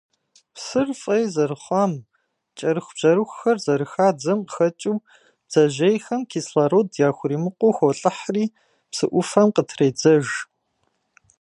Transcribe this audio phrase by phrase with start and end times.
[0.53, 1.93] Псыр фӀей зэрыхъуам,
[2.57, 4.97] кӀэрыхубжьэрыхухэр зэрыхадзэм къыхэкӀыу,
[5.45, 8.45] бдзэжьейхэм кислород яхуримыкъуу холӀыхьри,
[8.91, 10.27] псы Ӏуфэм къытредзэж.